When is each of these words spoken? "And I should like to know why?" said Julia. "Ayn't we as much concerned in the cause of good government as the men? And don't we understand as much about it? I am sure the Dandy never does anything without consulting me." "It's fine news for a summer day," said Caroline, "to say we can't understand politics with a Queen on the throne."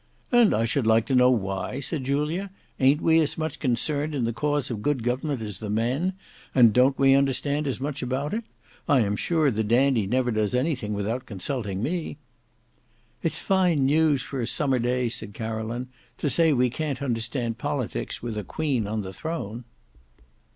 "And 0.31 0.51
I 0.55 0.65
should 0.65 0.87
like 0.87 1.05
to 1.05 1.13
know 1.15 1.29
why?" 1.29 1.79
said 1.79 2.05
Julia. 2.05 2.49
"Ayn't 2.79 3.01
we 3.03 3.19
as 3.19 3.37
much 3.37 3.59
concerned 3.59 4.15
in 4.15 4.25
the 4.25 4.33
cause 4.33 4.71
of 4.71 4.81
good 4.81 5.03
government 5.03 5.43
as 5.43 5.59
the 5.59 5.69
men? 5.69 6.13
And 6.55 6.73
don't 6.73 6.97
we 6.97 7.13
understand 7.13 7.67
as 7.67 7.79
much 7.79 8.01
about 8.01 8.33
it? 8.33 8.43
I 8.89 9.01
am 9.01 9.15
sure 9.15 9.51
the 9.51 9.63
Dandy 9.63 10.07
never 10.07 10.31
does 10.31 10.55
anything 10.55 10.95
without 10.95 11.27
consulting 11.27 11.83
me." 11.83 12.17
"It's 13.21 13.37
fine 13.37 13.85
news 13.85 14.23
for 14.23 14.41
a 14.41 14.47
summer 14.47 14.79
day," 14.79 15.07
said 15.07 15.35
Caroline, 15.35 15.87
"to 16.17 16.31
say 16.31 16.51
we 16.51 16.71
can't 16.71 17.03
understand 17.03 17.59
politics 17.59 18.23
with 18.23 18.39
a 18.39 18.43
Queen 18.43 18.87
on 18.87 19.03
the 19.03 19.13
throne." 19.13 19.65